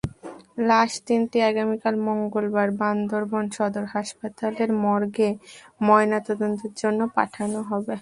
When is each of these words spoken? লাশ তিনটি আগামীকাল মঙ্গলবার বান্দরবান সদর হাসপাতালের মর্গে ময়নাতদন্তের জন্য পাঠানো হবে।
লাশ 0.69 0.91
তিনটি 1.07 1.37
আগামীকাল 1.49 1.95
মঙ্গলবার 2.07 2.69
বান্দরবান 2.79 3.45
সদর 3.55 3.85
হাসপাতালের 3.93 4.69
মর্গে 4.83 5.29
ময়নাতদন্তের 5.81 6.73
জন্য 6.81 6.99
পাঠানো 7.15 7.59
হবে। 7.69 7.95